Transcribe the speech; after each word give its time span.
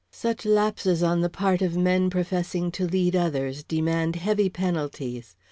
Such 0.11 0.47
lapses 0.47 1.03
on 1.03 1.21
the 1.21 1.29
part 1.29 1.61
of 1.61 1.77
men 1.77 2.09
professing 2.09 2.71
to 2.71 2.87
lead 2.87 3.15
others 3.15 3.63
demand 3.63 4.15
heavy 4.15 4.49
penalties. 4.49 5.35